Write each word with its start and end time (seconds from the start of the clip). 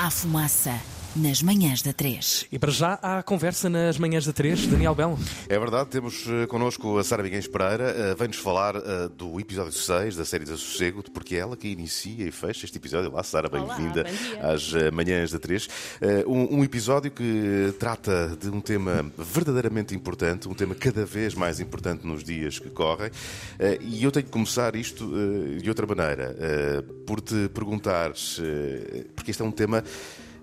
à 0.00 0.08
fumaça 0.08 0.72
nas 1.16 1.42
manhãs 1.42 1.82
da 1.82 1.92
3. 1.92 2.46
E 2.52 2.58
para 2.58 2.70
já 2.70 2.94
há 3.02 3.22
conversa 3.22 3.68
nas 3.68 3.98
manhãs 3.98 4.24
da 4.24 4.32
3, 4.32 4.66
Daniel 4.68 4.94
Belo. 4.94 5.18
É 5.48 5.58
verdade, 5.58 5.90
temos 5.90 6.26
uh, 6.26 6.46
connosco 6.48 6.98
a 6.98 7.04
Sara 7.04 7.22
Miguel 7.22 7.42
Pereira, 7.50 8.12
uh, 8.12 8.16
vem-nos 8.16 8.36
falar 8.36 8.76
uh, 8.76 9.08
do 9.08 9.40
episódio 9.40 9.72
6 9.72 10.16
da 10.16 10.24
série 10.24 10.46
Sossego, 10.46 11.02
porque 11.10 11.34
é 11.34 11.38
ela 11.38 11.56
que 11.56 11.68
inicia 11.68 12.26
e 12.26 12.30
fecha 12.30 12.64
este 12.64 12.78
episódio. 12.78 13.10
Olá, 13.10 13.22
Sara, 13.22 13.48
bem-vinda 13.48 14.04
às 14.40 14.72
manhãs 14.92 15.32
da 15.32 15.38
3. 15.38 15.68
Um, 16.26 16.58
um, 16.58 16.64
episódio 16.64 17.10
que 17.10 17.74
trata 17.78 18.36
de 18.40 18.48
um 18.48 18.60
tema 18.60 19.10
verdadeiramente 19.16 19.94
importante, 19.94 20.48
um 20.48 20.54
tema 20.54 20.74
cada 20.74 21.04
vez 21.04 21.34
mais 21.34 21.60
importante 21.60 22.06
nos 22.06 22.22
dias 22.22 22.58
que 22.58 22.70
correm. 22.70 23.10
E 23.80 24.02
eu 24.02 24.12
tenho 24.12 24.26
que 24.26 24.32
começar 24.32 24.74
isto 24.76 25.10
de 25.60 25.68
outra 25.68 25.86
maneira, 25.86 26.36
por 27.06 27.20
te 27.20 27.48
perguntares, 27.48 28.40
porque 29.14 29.30
este 29.30 29.42
é 29.42 29.44
um 29.44 29.50
tema 29.50 29.82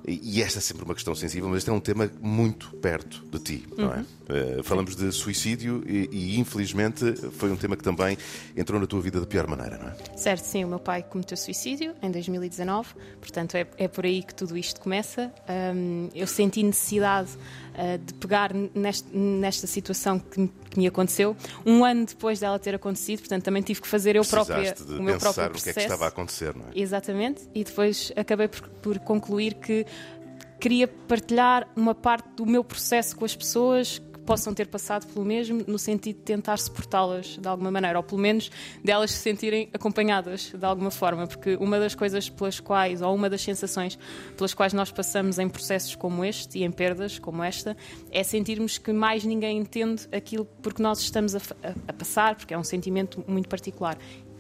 e 0.08 0.42
esta 0.42 0.60
é 0.60 0.62
sempre 0.62 0.86
uma 0.86 0.94
questão 0.94 1.14
sensível, 1.14 1.50
mas 1.50 1.58
este 1.60 1.70
é 1.70 1.74
um 1.74 1.82
tema 1.82 2.10
muito 2.22 2.72
perto 2.78 3.24
de 3.30 3.40
ti, 3.40 3.68
não 3.78 3.94
é? 3.94 4.00
Uh, 4.00 4.64
falamos 4.64 4.96
de 4.96 5.12
suicídio 5.12 5.84
e, 5.86 6.10
e, 6.12 6.40
infelizmente, 6.40 7.14
foi 7.32 7.52
um 7.52 7.58
tema 7.58 7.76
que 7.76 7.84
também 7.84 8.18
entrou 8.56 8.80
na 8.80 8.88
tua 8.88 9.02
vida 9.02 9.20
de 9.20 9.28
pior 9.28 9.48
maneira, 9.48 9.78
não 9.78 9.90
é? 9.90 10.18
Certo, 10.18 10.44
sim. 10.44 10.64
O 10.64 10.68
meu 10.68 10.80
pai 10.80 11.04
cometeu 11.04 11.36
suicídio 11.36 11.94
em 12.02 12.10
2019, 12.10 12.90
portanto 13.20 13.56
é, 13.56 13.68
é 13.78 13.88
por 13.88 14.06
aí 14.06 14.24
que 14.24 14.34
tudo 14.34 14.58
isto 14.58 14.80
começa. 14.80 15.32
Um, 15.76 16.10
eu 16.16 16.26
senti 16.26 16.64
necessidade 16.64 17.32
uh, 17.78 17.98
de 17.98 18.14
pegar 18.16 18.52
neste, 18.54 19.16
nesta 19.16 19.68
situação 19.68 20.20
que, 20.20 20.48
que, 20.70 20.78
me 20.78 20.88
aconteceu, 20.88 21.36
um 21.66 21.86
ano 21.86 22.06
depois 22.06 22.40
dela 22.40 22.58
ter 22.60 22.76
acontecido, 22.76 23.20
portanto 23.20 23.44
também 23.44 23.62
tive 23.62 23.82
que 23.82 23.88
fazer 23.88 24.16
eu 24.16 24.26
própria 24.26 24.76
o 24.88 25.02
meu 25.02 25.18
próprio 25.18 25.50
processo. 25.50 25.60
o 25.60 25.64
que 25.64 25.70
é 25.70 25.74
que 25.74 25.80
estava 25.80 26.06
a 26.06 26.08
acontecer, 26.08 26.56
não 26.56 26.66
é? 26.66 26.70
Exatamente, 26.76 27.48
e 27.54 27.64
depois 27.64 28.12
acabei 28.16 28.48
por, 28.48 28.68
por 28.68 29.00
concluir 29.00 29.56
que 29.56 29.86
queria 30.60 30.88
partilhar 30.88 31.68
uma 31.76 31.94
parte 31.94 32.30
do 32.36 32.46
meu 32.46 32.64
processo 32.64 33.16
com 33.16 33.26
as 33.26 33.36
pessoas 33.36 34.02
possam 34.28 34.54
ter 34.54 34.68
passado 34.68 35.08
pelo 35.08 35.26
mesmo, 35.26 35.64
no 35.66 35.80
sentido 35.80 36.18
de 36.18 36.24
tentar 36.24 36.58
suportá-las 36.60 37.38
de 37.38 37.48
alguma 37.48 37.72
maneira, 37.72 37.98
ou 37.98 38.04
pelo 38.04 38.20
menos 38.20 38.52
delas 38.84 39.12
se 39.12 39.20
sentirem 39.20 39.70
acompanhadas 39.74 40.52
de 40.54 40.66
alguma 40.66 40.92
forma, 40.92 41.26
porque 41.26 41.56
uma 41.56 41.80
das 41.80 41.96
coisas 41.96 42.30
pelas 42.30 42.60
quais, 42.60 43.02
ou 43.02 43.16
uma 43.16 43.30
das 43.30 43.42
sensações 43.42 43.98
pelas 44.36 44.54
quais 44.54 44.74
nós 44.74 44.92
passamos 44.92 45.40
em 45.40 45.48
processos 45.48 45.96
como 45.96 46.26
este 46.26 46.60
e 46.60 46.64
em 46.66 46.72
perdas 46.72 47.18
como 47.18 47.42
esta, 47.42 47.78
é 48.12 48.22
sentirmos 48.22 48.78
que 48.78 48.92
mais 48.92 49.24
ninguém 49.24 49.60
entende 49.60 50.08
aquilo 50.12 50.44
porque 50.62 50.84
nós 50.84 51.00
estamos 51.00 51.34
a, 51.34 51.40
a, 51.64 51.70
a 51.88 51.94
passar, 51.94 52.36
porque 52.36 52.54
é 52.54 52.58
um 52.58 52.66
sentimento 52.66 53.24
muito 53.26 53.48
particular. 53.48 53.98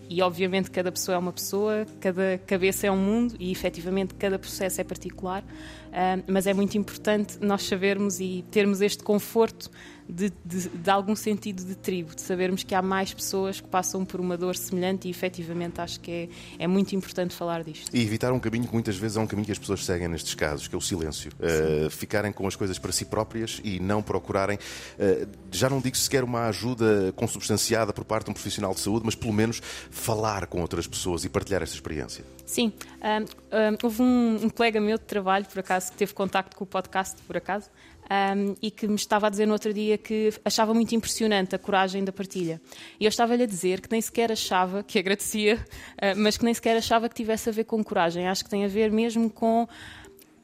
E 0.09 0.21
obviamente 0.21 0.71
cada 0.71 0.91
pessoa 0.91 1.15
é 1.15 1.17
uma 1.17 1.33
pessoa, 1.33 1.85
cada 1.99 2.37
cabeça 2.45 2.87
é 2.87 2.91
um 2.91 2.97
mundo 2.97 3.35
e 3.39 3.51
efetivamente 3.51 4.13
cada 4.13 4.39
processo 4.39 4.79
é 4.79 4.83
particular, 4.83 5.41
uh, 5.43 6.23
mas 6.27 6.47
é 6.47 6.53
muito 6.53 6.77
importante 6.77 7.37
nós 7.41 7.63
sabermos 7.63 8.19
e 8.19 8.45
termos 8.49 8.81
este 8.81 9.03
conforto 9.03 9.69
de, 10.09 10.31
de, 10.45 10.69
de, 10.69 10.89
algum 10.89 11.15
sentido 11.15 11.63
de 11.65 11.75
tribo, 11.75 12.15
de 12.15 12.21
sabermos 12.21 12.63
que 12.63 12.73
há 12.73 12.81
mais 12.81 13.13
pessoas 13.13 13.59
que 13.59 13.67
passam 13.67 14.05
por 14.05 14.19
uma 14.19 14.37
dor 14.37 14.55
semelhante 14.55 15.07
e 15.07 15.11
efetivamente 15.11 15.81
acho 15.81 15.99
que 15.99 16.11
é, 16.11 16.29
é 16.59 16.67
muito 16.67 16.95
importante 16.95 17.35
falar 17.35 17.63
disto. 17.63 17.93
E 17.93 18.01
evitar 18.01 18.31
um 18.31 18.39
caminho 18.39 18.67
que 18.67 18.73
muitas 18.73 18.95
vezes 18.95 19.17
é 19.17 19.19
um 19.19 19.27
caminho 19.27 19.45
que 19.45 19.51
as 19.51 19.59
pessoas 19.59 19.83
seguem 19.83 20.07
nestes 20.07 20.33
casos, 20.33 20.67
que 20.67 20.75
é 20.75 20.77
o 20.77 20.81
silêncio. 20.81 21.31
Uh, 21.33 21.89
ficarem 21.89 22.31
com 22.31 22.47
as 22.47 22.55
coisas 22.55 22.79
para 22.79 22.91
si 22.91 23.05
próprias 23.05 23.59
e 23.63 23.79
não 23.79 24.01
procurarem, 24.01 24.57
uh, 24.57 25.27
já 25.51 25.69
não 25.69 25.81
digo 25.81 25.97
sequer 25.97 26.23
uma 26.23 26.47
ajuda 26.47 27.13
consubstanciada 27.15 27.91
por 27.91 28.05
parte 28.05 28.25
de 28.25 28.31
um 28.31 28.33
profissional 28.33 28.73
de 28.73 28.79
saúde, 28.79 29.05
mas 29.05 29.15
pelo 29.15 29.33
menos 29.33 29.61
falar 29.91 30.47
com 30.47 30.61
outras 30.61 30.87
pessoas 30.87 31.25
e 31.25 31.29
partilhar 31.29 31.61
esta 31.61 31.75
experiência. 31.75 32.23
Sim. 32.45 32.71
Um, 33.01 33.23
um, 33.23 33.77
houve 33.83 34.01
um, 34.01 34.39
um 34.43 34.49
colega 34.49 34.79
meu 34.79 34.97
de 34.97 35.03
trabalho, 35.03 35.45
por 35.45 35.59
acaso, 35.59 35.91
que 35.91 35.97
teve 35.97 36.13
contacto 36.13 36.55
com 36.55 36.63
o 36.63 36.67
podcast, 36.67 37.21
por 37.23 37.35
acaso, 37.35 37.69
um, 38.09 38.55
e 38.61 38.71
que 38.71 38.87
me 38.87 38.95
estava 38.95 39.27
a 39.27 39.29
dizer 39.29 39.45
no 39.45 39.53
outro 39.53 39.73
dia 39.73 39.97
que 39.97 40.33
achava 40.43 40.73
muito 40.73 40.95
impressionante 40.95 41.55
a 41.55 41.59
coragem 41.59 42.03
da 42.03 42.11
partilha. 42.11 42.61
E 42.99 43.05
eu 43.05 43.09
estava-lhe 43.09 43.43
a 43.43 43.45
dizer 43.45 43.81
que 43.81 43.91
nem 43.91 44.01
sequer 44.01 44.31
achava, 44.31 44.83
que 44.83 44.97
agradecia, 44.97 45.55
uh, 45.55 46.17
mas 46.17 46.37
que 46.37 46.45
nem 46.45 46.53
sequer 46.53 46.77
achava 46.77 47.09
que 47.09 47.15
tivesse 47.15 47.49
a 47.49 47.51
ver 47.51 47.65
com 47.65 47.83
coragem. 47.83 48.27
Acho 48.27 48.43
que 48.43 48.49
tem 48.49 48.65
a 48.65 48.67
ver 48.67 48.91
mesmo 48.91 49.29
com 49.29 49.67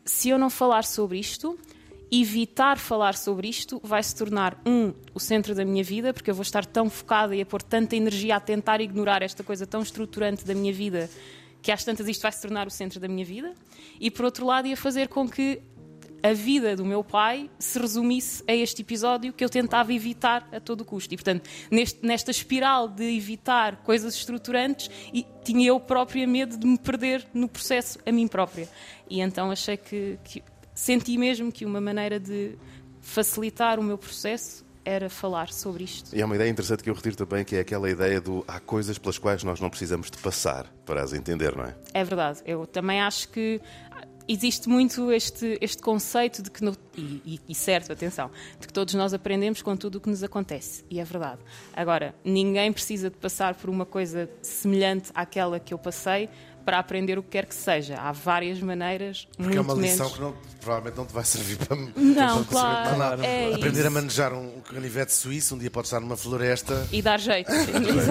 se 0.05 0.29
eu 0.29 0.37
não 0.37 0.49
falar 0.49 0.83
sobre 0.83 1.17
isto, 1.17 1.57
evitar 2.11 2.77
falar 2.77 3.15
sobre 3.15 3.47
isto 3.47 3.79
vai 3.83 4.03
se 4.03 4.15
tornar, 4.15 4.61
um, 4.65 4.93
o 5.13 5.19
centro 5.19 5.55
da 5.55 5.65
minha 5.65 5.83
vida, 5.83 6.13
porque 6.13 6.29
eu 6.29 6.35
vou 6.35 6.43
estar 6.43 6.65
tão 6.65 6.89
focada 6.89 7.35
e 7.35 7.41
a 7.41 7.45
pôr 7.45 7.61
tanta 7.61 7.95
energia 7.95 8.35
a 8.35 8.39
tentar 8.39 8.81
ignorar 8.81 9.23
esta 9.23 9.43
coisa 9.43 9.65
tão 9.65 9.81
estruturante 9.81 10.45
da 10.45 10.53
minha 10.53 10.73
vida 10.73 11.09
que 11.63 11.71
às 11.71 11.83
tantas 11.83 12.07
isto 12.09 12.21
vai 12.21 12.31
se 12.31 12.41
tornar 12.41 12.67
o 12.67 12.69
centro 12.69 12.99
da 12.99 13.07
minha 13.07 13.23
vida, 13.23 13.53
e 13.97 14.11
por 14.11 14.25
outro 14.25 14.45
lado 14.45 14.67
ia 14.67 14.75
fazer 14.75 15.07
com 15.07 15.27
que 15.27 15.61
a 16.23 16.31
vida 16.31 16.73
do 16.75 16.85
meu 16.85 17.03
pai 17.03 17.49
se 17.59 17.77
resumisse 17.77 18.41
a 18.47 18.53
este 18.53 18.81
episódio 18.81 19.33
que 19.33 19.43
eu 19.43 19.49
tentava 19.49 19.93
evitar 19.93 20.47
a 20.53 20.59
todo 20.59 20.85
custo. 20.85 21.13
E, 21.13 21.17
portanto, 21.17 21.49
neste, 21.69 22.03
nesta 22.05 22.31
espiral 22.31 22.87
de 22.87 23.03
evitar 23.17 23.75
coisas 23.83 24.15
estruturantes, 24.15 24.89
e 25.13 25.27
tinha 25.43 25.67
eu 25.67 25.79
própria 25.81 26.25
medo 26.25 26.57
de 26.57 26.65
me 26.65 26.77
perder 26.77 27.27
no 27.33 27.49
processo 27.49 27.99
a 28.05 28.11
mim 28.11 28.27
própria. 28.27 28.69
E 29.09 29.19
então 29.19 29.51
achei 29.51 29.75
que, 29.75 30.17
que 30.23 30.41
senti 30.73 31.17
mesmo 31.17 31.51
que 31.51 31.65
uma 31.65 31.81
maneira 31.81 32.17
de 32.17 32.57
facilitar 33.01 33.77
o 33.77 33.83
meu 33.83 33.97
processo 33.97 34.63
era 34.85 35.09
falar 35.09 35.51
sobre 35.51 35.83
isto. 35.83 36.15
E 36.15 36.21
é 36.21 36.25
uma 36.25 36.35
ideia 36.35 36.49
interessante 36.49 36.83
que 36.83 36.89
eu 36.89 36.93
retiro 36.93 37.15
também, 37.15 37.43
que 37.43 37.55
é 37.55 37.59
aquela 37.59 37.89
ideia 37.89 38.19
do 38.19 38.43
há 38.47 38.59
coisas 38.59 38.97
pelas 38.97 39.17
quais 39.17 39.43
nós 39.43 39.59
não 39.59 39.69
precisamos 39.69 40.11
de 40.11 40.17
passar 40.17 40.67
para 40.85 41.01
as 41.01 41.13
entender, 41.13 41.55
não 41.55 41.65
é? 41.65 41.75
É 41.93 42.03
verdade. 42.03 42.41
Eu 42.45 42.65
também 42.65 43.01
acho 43.01 43.29
que 43.29 43.61
existe 44.27 44.69
muito 44.69 45.11
este, 45.11 45.57
este 45.61 45.81
conceito 45.81 46.41
de 46.41 46.49
que, 46.49 46.63
no, 46.63 46.75
e, 46.97 47.39
e, 47.47 47.55
certo, 47.55 47.91
atenção, 47.91 48.31
de 48.59 48.67
que 48.67 48.73
todos 48.73 48.93
nós 48.93 49.13
aprendemos 49.13 49.61
com 49.61 49.75
tudo 49.75 49.97
o 49.97 50.01
que 50.01 50.09
nos 50.09 50.23
acontece, 50.23 50.83
e 50.89 50.99
é 50.99 51.03
verdade. 51.03 51.39
Agora, 51.73 52.15
ninguém 52.23 52.71
precisa 52.71 53.09
de 53.09 53.17
passar 53.17 53.55
por 53.55 53.69
uma 53.69 53.85
coisa 53.85 54.29
semelhante 54.41 55.11
àquela 55.13 55.59
que 55.59 55.73
eu 55.73 55.77
passei 55.77 56.29
para 56.63 56.79
aprender 56.79 57.17
o 57.17 57.23
que 57.23 57.29
quer 57.29 57.45
que 57.45 57.55
seja. 57.55 57.95
Há 57.97 58.11
várias 58.11 58.59
maneiras. 58.59 59.27
Porque 59.37 59.57
é 59.57 59.61
uma 59.61 59.73
lição 59.73 60.05
menos... 60.05 60.13
que 60.13 60.21
não, 60.21 60.35
provavelmente 60.61 60.97
não 60.97 61.05
te 61.05 61.13
vai 61.13 61.23
servir 61.25 61.57
para. 61.57 61.75
Não, 61.95 62.43
para 62.43 62.95
claro. 62.95 63.23
É 63.23 63.53
aprender 63.53 63.79
isso. 63.79 63.87
a 63.87 63.91
manejar 63.91 64.33
um 64.33 64.61
canivete 64.61 65.13
suíço, 65.13 65.55
um 65.55 65.57
dia 65.57 65.69
pode 65.69 65.87
estar 65.87 65.99
numa 65.99 66.17
floresta. 66.17 66.87
E 66.91 67.01
dar 67.01 67.19
jeito. 67.19 67.51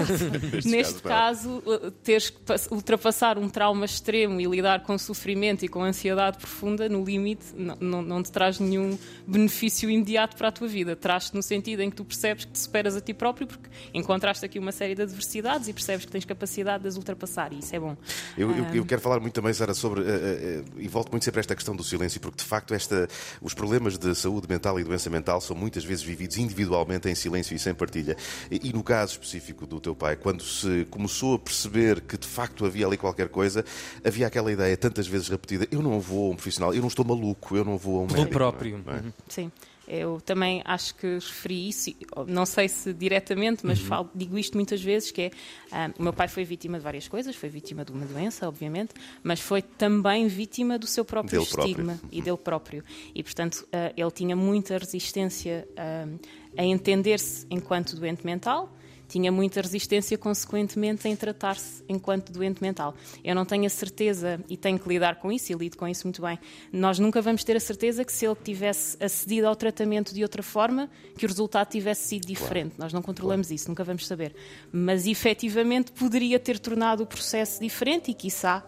Neste 0.65 1.01
caso, 1.01 1.23
caso, 1.33 1.91
teres 2.03 2.29
que 2.29 2.41
ultrapassar 2.71 3.37
um 3.37 3.49
trauma 3.49 3.85
extremo 3.85 4.39
e 4.39 4.45
lidar 4.45 4.83
com 4.83 4.97
sofrimento 4.97 5.63
e 5.63 5.67
com 5.67 5.83
ansiedade 5.83 6.37
profunda, 6.37 6.87
no 6.89 7.03
limite, 7.03 7.45
não, 7.55 7.75
não, 7.79 8.01
não 8.01 8.23
te 8.23 8.31
traz 8.31 8.59
nenhum 8.59 8.97
benefício 9.25 9.89
imediato 9.89 10.35
para 10.35 10.49
a 10.49 10.51
tua 10.51 10.67
vida. 10.67 10.95
Traz-te 10.95 11.35
no 11.35 11.41
sentido 11.41 11.81
em 11.81 11.89
que 11.89 11.95
tu 11.95 12.05
percebes 12.05 12.45
que 12.45 12.51
te 12.51 12.59
superas 12.59 12.95
a 12.95 13.01
ti 13.01 13.13
próprio, 13.13 13.47
porque 13.47 13.69
encontraste 13.93 14.45
aqui 14.45 14.59
uma 14.59 14.71
série 14.71 14.95
de 14.95 15.01
adversidades 15.01 15.67
e 15.67 15.73
percebes 15.73 16.05
que 16.05 16.11
tens 16.11 16.25
capacidade 16.25 16.83
de 16.83 16.89
as 16.89 16.97
ultrapassar, 16.97 17.53
e 17.53 17.59
isso 17.59 17.75
é 17.75 17.79
bom. 17.79 17.95
Eu, 18.37 18.42
eu, 18.51 18.75
eu, 18.75 18.85
quero 18.85 19.01
falar 19.01 19.19
muito 19.19 19.33
também, 19.33 19.53
Sara, 19.53 19.73
sobre. 19.73 20.01
Uh, 20.01 20.03
uh, 20.03 20.81
e 20.81 20.87
volto 20.87 21.11
muito 21.11 21.23
sempre 21.23 21.39
a 21.39 21.41
esta 21.41 21.55
questão 21.55 21.75
do 21.75 21.83
silêncio, 21.83 22.19
porque 22.19 22.37
de 22.37 22.43
facto 22.43 22.73
esta, 22.73 23.07
os 23.41 23.53
problemas 23.53 23.97
de 23.97 24.13
saúde 24.15 24.47
mental 24.49 24.79
e 24.79 24.83
doença 24.83 25.09
mental 25.09 25.41
são 25.41 25.55
muitas 25.55 25.83
vezes 25.83 26.03
vividos 26.03 26.37
individualmente 26.37 27.09
em 27.09 27.15
silêncio 27.15 27.55
e 27.55 27.59
sem 27.59 27.73
partilha. 27.73 28.15
E, 28.49 28.69
e 28.69 28.73
no 28.73 28.83
caso 28.83 29.13
específico 29.13 29.65
do 29.65 29.79
teu 29.79 29.95
pai, 29.95 30.15
quando 30.15 30.43
se 30.43 30.85
começou 30.89 31.35
a 31.35 31.39
perceber 31.39 32.01
que 32.01 32.17
de 32.17 32.27
facto 32.27 32.65
havia 32.65 32.85
ali 32.85 32.97
qualquer 32.97 33.29
coisa, 33.29 33.63
havia 34.03 34.27
aquela 34.27 34.51
ideia 34.51 34.75
tantas 34.77 35.07
vezes 35.07 35.27
repetida: 35.27 35.67
eu 35.71 35.81
não 35.81 35.99
vou 35.99 36.27
a 36.27 36.33
um 36.33 36.35
profissional, 36.35 36.73
eu 36.73 36.81
não 36.81 36.87
estou 36.87 37.05
maluco, 37.05 37.55
eu 37.55 37.65
não 37.65 37.77
vou 37.77 37.99
a 37.99 37.99
um 37.99 38.01
médico. 38.03 38.21
Pelo 38.21 38.29
próprio. 38.29 38.83
É? 38.87 38.91
Uhum. 38.91 39.13
Sim. 39.27 39.51
Eu 39.87 40.21
também 40.21 40.61
acho 40.63 40.95
que 40.95 41.05
referi 41.15 41.69
isso, 41.69 41.91
não 42.27 42.45
sei 42.45 42.69
se 42.69 42.93
diretamente, 42.93 43.65
mas 43.65 43.79
uhum. 43.79 43.85
falo, 43.85 44.09
digo 44.15 44.37
isto 44.37 44.55
muitas 44.55 44.81
vezes, 44.81 45.11
que 45.11 45.23
é, 45.23 45.27
uh, 45.27 45.93
o 45.99 46.03
meu 46.03 46.13
pai 46.13 46.27
foi 46.27 46.45
vítima 46.45 46.77
de 46.77 46.83
várias 46.83 47.07
coisas, 47.07 47.35
foi 47.35 47.49
vítima 47.49 47.83
de 47.83 47.91
uma 47.91 48.05
doença, 48.05 48.47
obviamente, 48.47 48.93
mas 49.21 49.39
foi 49.41 49.61
também 49.61 50.27
vítima 50.27 50.79
do 50.79 50.87
seu 50.87 51.03
próprio 51.03 51.41
dele 51.41 51.43
estigma 51.43 51.93
próprio. 51.95 52.09
e 52.17 52.21
dele 52.21 52.37
próprio. 52.37 52.83
E, 53.13 53.23
portanto, 53.23 53.67
uh, 53.67 53.93
ele 53.95 54.11
tinha 54.11 54.35
muita 54.35 54.77
resistência 54.77 55.67
uh, 55.71 56.19
a 56.57 56.63
entender-se 56.63 57.45
enquanto 57.49 57.95
doente 57.95 58.25
mental, 58.25 58.73
tinha 59.13 59.31
muita 59.31 59.61
resistência, 59.61 60.17
consequentemente, 60.17 61.07
em 61.07 61.15
tratar-se 61.15 61.83
enquanto 61.87 62.31
doente 62.31 62.63
mental. 62.63 62.95
Eu 63.23 63.35
não 63.35 63.45
tenho 63.45 63.67
a 63.67 63.69
certeza, 63.69 64.43
e 64.49 64.57
tenho 64.57 64.79
que 64.79 64.89
lidar 64.89 65.17
com 65.19 65.31
isso, 65.31 65.51
e 65.51 65.55
lido 65.55 65.77
com 65.77 65.87
isso 65.87 66.07
muito 66.07 66.19
bem, 66.19 66.39
nós 66.71 66.97
nunca 66.97 67.21
vamos 67.21 67.43
ter 67.43 67.55
a 67.55 67.59
certeza 67.59 68.03
que 68.03 68.11
se 68.11 68.25
ele 68.25 68.35
tivesse 68.43 68.97
acedido 68.99 69.45
ao 69.45 69.55
tratamento 69.55 70.15
de 70.15 70.23
outra 70.23 70.41
forma, 70.41 70.89
que 71.15 71.27
o 71.27 71.29
resultado 71.29 71.69
tivesse 71.69 72.07
sido 72.07 72.25
diferente. 72.25 72.71
Claro. 72.71 72.83
Nós 72.83 72.93
não 72.93 73.03
controlamos 73.03 73.47
claro. 73.47 73.55
isso, 73.55 73.69
nunca 73.69 73.83
vamos 73.83 74.07
saber. 74.07 74.33
Mas, 74.71 75.05
efetivamente, 75.05 75.91
poderia 75.91 76.39
ter 76.39 76.57
tornado 76.57 77.03
o 77.03 77.05
processo 77.05 77.61
diferente 77.61 78.09
e, 78.09 78.15
quiçá, 78.15 78.65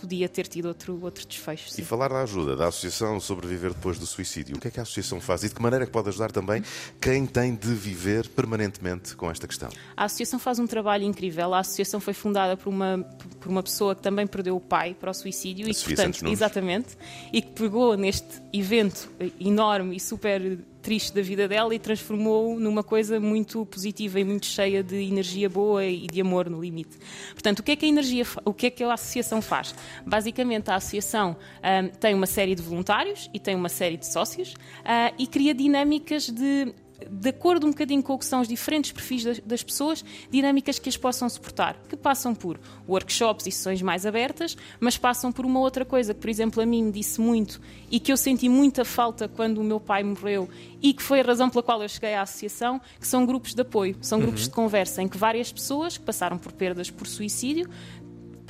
podia 0.00 0.28
ter 0.28 0.46
tido 0.46 0.66
outro, 0.66 0.98
outro 1.02 1.26
desfecho. 1.26 1.68
E 1.68 1.72
sim. 1.72 1.82
falar 1.82 2.08
da 2.08 2.22
ajuda, 2.22 2.56
da 2.56 2.68
Associação 2.68 3.20
Sobreviver 3.20 3.72
Depois 3.74 3.98
do 3.98 4.06
Suicídio. 4.06 4.56
O 4.56 4.60
que 4.60 4.68
é 4.68 4.70
que 4.70 4.80
a 4.80 4.82
Associação 4.82 5.20
faz 5.20 5.44
e 5.44 5.48
de 5.48 5.54
que 5.54 5.62
maneira 5.62 5.84
é 5.84 5.86
que 5.86 5.92
pode 5.92 6.08
ajudar 6.08 6.32
também 6.32 6.62
quem 7.00 7.26
tem 7.26 7.54
de 7.54 7.72
viver 7.74 8.28
permanentemente 8.28 9.14
com 9.14 9.30
esta 9.30 9.46
questão? 9.46 9.68
A 9.96 10.04
associação 10.04 10.38
faz 10.38 10.58
um 10.58 10.66
trabalho 10.66 11.04
incrível. 11.04 11.52
A 11.54 11.60
associação 11.60 12.00
foi 12.00 12.14
fundada 12.14 12.56
por 12.56 12.70
uma, 12.70 13.06
por 13.38 13.48
uma 13.48 13.62
pessoa 13.62 13.94
que 13.94 14.02
também 14.02 14.26
perdeu 14.26 14.56
o 14.56 14.60
pai 14.60 14.94
para 14.98 15.10
o 15.10 15.14
suicídio 15.14 15.66
A 15.66 15.70
e, 15.70 15.74
Sofia 15.74 15.96
portanto, 15.96 16.26
exatamente, 16.26 16.96
e 17.32 17.42
que 17.42 17.50
pegou 17.52 17.96
neste 17.96 18.40
evento 18.52 19.10
enorme 19.38 19.96
e 19.96 20.00
super 20.00 20.58
triste 20.80 21.14
da 21.14 21.22
vida 21.22 21.46
dela 21.46 21.74
e 21.74 21.78
transformou 21.78 22.58
numa 22.58 22.82
coisa 22.82 23.20
muito 23.20 23.64
positiva 23.66 24.18
e 24.18 24.24
muito 24.24 24.46
cheia 24.46 24.82
de 24.82 24.96
energia 24.96 25.48
boa 25.48 25.84
e 25.84 26.06
de 26.06 26.20
amor 26.20 26.48
no 26.48 26.60
limite. 26.60 26.98
Portanto, 27.32 27.60
o 27.60 27.62
que 27.62 27.72
é 27.72 27.76
que 27.76 27.86
a 27.86 27.88
energia, 27.88 28.24
o 28.44 28.52
que 28.52 28.66
é 28.66 28.70
que 28.70 28.82
a 28.82 28.92
associação 28.92 29.40
faz? 29.42 29.74
Basicamente, 30.06 30.70
a 30.70 30.76
associação 30.76 31.36
ahm, 31.62 31.88
tem 31.98 32.14
uma 32.14 32.26
série 32.26 32.54
de 32.54 32.62
voluntários 32.62 33.30
e 33.32 33.38
tem 33.38 33.54
uma 33.54 33.68
série 33.68 33.96
de 33.96 34.10
sócios 34.10 34.54
ah, 34.84 35.12
e 35.18 35.26
cria 35.26 35.54
dinâmicas 35.54 36.28
de 36.28 36.74
de 37.08 37.30
acordo 37.30 37.66
um 37.66 37.70
bocadinho 37.70 38.02
com 38.02 38.14
o 38.14 38.18
que 38.18 38.24
são 38.24 38.40
os 38.40 38.48
diferentes 38.48 38.92
perfis 38.92 39.24
das, 39.24 39.38
das 39.40 39.62
pessoas, 39.62 40.04
dinâmicas 40.30 40.78
que 40.78 40.88
as 40.88 40.96
possam 40.96 41.28
suportar, 41.28 41.76
que 41.88 41.96
passam 41.96 42.34
por 42.34 42.58
workshops 42.88 43.46
e 43.46 43.52
sessões 43.52 43.82
mais 43.82 44.04
abertas, 44.04 44.56
mas 44.78 44.96
passam 44.96 45.30
por 45.30 45.46
uma 45.46 45.60
outra 45.60 45.84
coisa. 45.84 46.14
Que, 46.14 46.20
por 46.20 46.30
exemplo, 46.30 46.62
a 46.62 46.66
mim 46.66 46.84
me 46.84 46.92
disse 46.92 47.20
muito 47.20 47.60
e 47.90 47.98
que 47.98 48.12
eu 48.12 48.16
senti 48.16 48.48
muita 48.48 48.84
falta 48.84 49.28
quando 49.28 49.58
o 49.58 49.64
meu 49.64 49.80
pai 49.80 50.02
morreu 50.02 50.48
e 50.82 50.92
que 50.92 51.02
foi 51.02 51.20
a 51.20 51.22
razão 51.22 51.50
pela 51.50 51.62
qual 51.62 51.82
eu 51.82 51.88
cheguei 51.88 52.14
à 52.14 52.22
associação, 52.22 52.80
que 52.98 53.06
são 53.06 53.26
grupos 53.26 53.54
de 53.54 53.62
apoio, 53.62 53.96
são 54.00 54.18
grupos 54.18 54.44
de 54.44 54.50
conversa 54.50 55.02
em 55.02 55.08
que 55.08 55.18
várias 55.18 55.52
pessoas 55.52 55.98
que 55.98 56.04
passaram 56.04 56.38
por 56.38 56.52
perdas 56.52 56.90
por 56.90 57.06
suicídio 57.06 57.68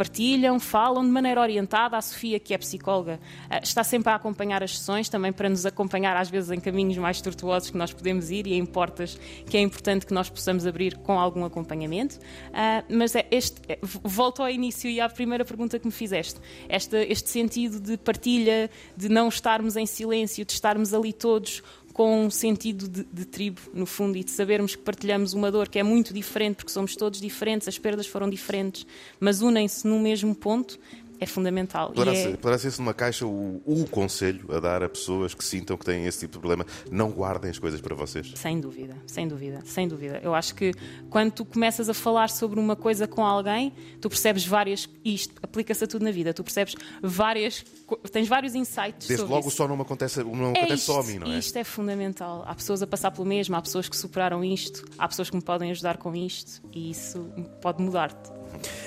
partilham, 0.00 0.58
falam 0.58 1.05
de 1.05 1.11
maneira 1.11 1.38
orientada. 1.43 1.94
A 1.94 2.00
Sofia, 2.00 2.41
que 2.41 2.55
é 2.55 2.58
psicóloga, 2.58 3.20
eh, 3.50 3.61
está 3.62 3.85
sempre 3.85 4.11
a 4.11 4.14
acompanhar 4.14 4.62
as 4.62 4.79
sessões, 4.79 5.11
também 5.11 5.31
para 5.31 5.47
nos 5.47 5.67
acompanhar 5.67 6.17
às 6.17 6.31
vezes 6.31 6.50
em 6.50 6.58
caminhos 6.58 6.97
mais 6.97 7.20
tortuosos 7.20 7.69
que 7.69 7.76
nós 7.76 7.93
podemos 7.93 8.31
ir 8.31 8.47
e 8.47 8.55
em 8.55 8.64
portas 8.64 9.20
que 9.44 9.58
é 9.58 9.61
importante 9.61 10.06
que 10.06 10.14
nós 10.14 10.31
possamos 10.31 10.67
abrir 10.67 10.97
com 10.97 11.20
algum 11.20 11.44
acompanhamento. 11.44 12.19
Ah, 12.50 12.82
Mas 12.88 13.14
é 13.14 13.26
este, 13.31 13.61
é, 13.69 13.79
volto 13.82 14.41
ao 14.41 14.49
início 14.49 14.88
e 14.88 15.02
à 15.02 15.08
primeira 15.08 15.44
pergunta 15.44 15.79
que 15.79 15.87
me 15.87 15.93
fizeste. 15.93 16.41
Este, 16.67 16.96
este 16.96 17.29
sentido 17.29 17.79
de 17.79 17.99
partilha, 17.99 18.70
de 18.96 19.11
não 19.11 19.29
estarmos 19.29 19.76
em 19.76 19.85
silêncio, 19.85 20.46
de 20.46 20.53
estarmos 20.53 20.94
ali 20.94 21.12
todos 21.12 21.62
com 22.00 22.25
um 22.25 22.31
sentido 22.31 22.88
de, 22.88 23.05
de 23.05 23.26
tribo, 23.26 23.61
no 23.75 23.85
fundo, 23.85 24.17
e 24.17 24.25
de 24.25 24.31
sabermos 24.31 24.75
que 24.75 24.81
partilhamos 24.81 25.35
uma 25.35 25.52
dor 25.52 25.69
que 25.69 25.79
é 25.79 25.82
muito 25.82 26.14
diferente, 26.14 26.56
porque 26.56 26.73
somos 26.73 26.97
todos 26.97 27.20
diferentes, 27.20 27.69
as 27.69 27.79
perdas 27.79 28.06
foram 28.06 28.31
diferentes, 28.31 28.87
mas 29.20 29.43
unem-se 29.43 29.87
no 29.87 30.00
mesmo 30.00 30.35
ponto, 30.35 30.81
é 31.20 31.26
fundamental. 31.26 31.88
Poderá, 31.93 32.12
é- 32.17 32.22
ser, 32.38 32.58
ser-se 32.58 32.81
numa 32.81 32.94
caixa 32.94 33.26
o, 33.26 33.62
o 33.67 33.87
conselho 33.88 34.46
a 34.55 34.58
dar 34.58 34.82
a 34.82 34.88
pessoas 34.88 35.34
que 35.34 35.44
sintam 35.44 35.76
que 35.76 35.84
têm 35.84 36.06
esse 36.06 36.20
tipo 36.20 36.32
de 36.32 36.38
problema. 36.38 36.64
Não 36.90 37.11
guardem 37.11 37.50
as 37.50 37.58
coisas 37.58 37.81
para 37.81 37.94
vocês. 37.94 38.32
Sem 38.34 38.58
dúvida, 38.58 38.96
sem 39.06 39.28
dúvida, 39.28 39.61
sem 39.64 39.87
dúvida. 39.87 40.20
Eu 40.22 40.34
acho 40.34 40.55
que 40.55 40.72
quando 41.11 41.32
tu 41.32 41.44
começas 41.44 41.88
a 41.88 41.94
falar 41.94 42.31
sobre 42.31 42.58
uma 42.58 42.75
coisa 42.75 43.06
com 43.06 43.25
alguém, 43.25 43.72
tu 44.00 44.08
percebes 44.08 44.46
várias. 44.46 44.88
Isto 45.05 45.34
aplica-se 45.43 45.84
a 45.84 45.87
tudo 45.87 46.05
na 46.05 46.11
vida. 46.11 46.32
Tu 46.32 46.43
percebes 46.43 46.75
várias. 47.02 47.64
Tens 48.11 48.28
vários 48.28 48.55
insights 48.55 49.06
Desde 49.06 49.19
sobre 49.19 49.34
logo 49.34 49.49
isso. 49.49 49.56
só 49.56 49.69
não 49.69 49.81
acontece, 49.81 50.22
não 50.25 50.46
É 50.49 50.50
acontece 50.61 50.75
isto, 50.75 50.93
só 50.93 51.00
a 51.00 51.05
mim, 51.05 51.19
não 51.19 51.31
é? 51.32 51.38
Isto 51.38 51.56
é 51.58 51.64
fundamental. 51.64 52.44
Há 52.46 52.55
pessoas 52.55 52.82
a 52.82 52.87
passar 52.87 53.11
pelo 53.11 53.26
mesmo, 53.26 53.55
há 53.56 53.61
pessoas 53.62 53.88
que 53.88 53.96
superaram 53.96 54.43
isto, 54.44 54.84
há 54.96 55.06
pessoas 55.06 55.28
que 55.28 55.37
me 55.37 55.43
podem 55.43 55.70
ajudar 55.70 55.99
com 55.99 56.14
isto 56.14 56.62
e 56.72 56.90
isso 56.90 57.31
pode 57.61 57.82
mudar-te. 57.82 58.39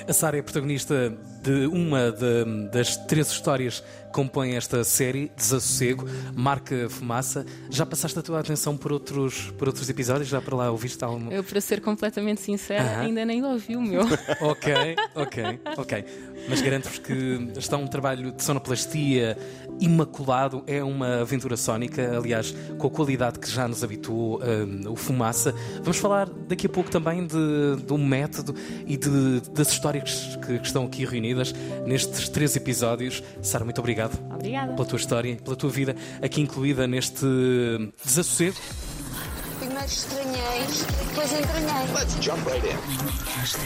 A 0.07 0.13
Sara 0.13 0.37
é 0.37 0.41
protagonista 0.41 1.13
de 1.41 1.65
uma 1.67 2.11
de- 2.11 2.69
das 2.71 2.95
três 2.97 3.29
histórias 3.31 3.79
que 3.79 4.11
compõem 4.13 4.55
esta 4.55 4.83
série, 4.83 5.31
Desassossego, 5.35 6.05
Marca 6.35 6.87
Fumaça. 6.89 7.45
Já 7.69 7.85
passaste 7.85 8.17
a 8.19 8.21
tua 8.21 8.39
atenção 8.39 8.77
por 8.77 8.91
outros, 8.91 9.51
por 9.57 9.67
outros 9.67 9.89
episódios? 9.89 10.27
Já 10.29 10.39
para 10.41 10.55
lá 10.55 10.71
ouviste 10.71 11.03
algum? 11.03 11.31
Eu, 11.31 11.43
para 11.43 11.59
ser 11.59 11.81
completamente 11.81 12.41
sincera, 12.41 12.83
Aham. 12.83 13.01
ainda 13.01 13.25
nem 13.25 13.43
ouvi 13.43 13.75
o 13.75 13.81
meu. 13.81 14.01
Ok, 14.41 14.73
ok, 15.15 15.59
ok. 15.77 16.05
Mas 16.49 16.61
garanto-vos 16.61 16.99
que 16.99 17.49
está 17.57 17.77
um 17.77 17.87
trabalho 17.87 18.31
de 18.33 18.43
sonoplastia 18.43 19.37
imaculado, 19.79 20.63
é 20.67 20.83
uma 20.83 21.21
aventura 21.21 21.57
sónica, 21.57 22.15
aliás, 22.17 22.53
com 22.77 22.87
a 22.87 22.89
qualidade 22.89 23.39
que 23.39 23.49
já 23.49 23.67
nos 23.67 23.83
habituou 23.83 24.41
hum, 24.43 24.91
o 24.91 24.95
Fumaça. 24.95 25.53
Vamos 25.81 25.97
falar 25.97 26.29
daqui 26.47 26.67
a 26.67 26.69
pouco 26.69 26.89
também 26.89 27.25
de, 27.25 27.75
do 27.85 27.97
método 27.97 28.53
e 28.85 28.95
de- 28.97 29.41
das 29.53 29.69
histórias 29.69 30.37
que, 30.45 30.59
que 30.59 30.65
estão 30.65 30.85
aqui 30.85 31.05
reunidas 31.05 31.53
nestes 31.85 32.29
três 32.29 32.55
episódios. 32.55 33.21
Sara, 33.41 33.63
muito 33.63 33.79
obrigado 33.79 34.17
Obrigada. 34.33 34.73
pela 34.73 34.87
tua 34.87 34.97
história, 34.97 35.35
pela 35.37 35.55
tua 35.55 35.69
vida 35.69 35.95
aqui 36.21 36.41
incluída 36.41 36.87
neste 36.87 37.25
desassossego. 38.03 38.55
Primeiro 39.59 39.85
estranhei, 39.85 40.67
depois 41.07 41.31
entranhei. 41.31 41.87
Manhãs 43.33 43.53
da 43.53 43.59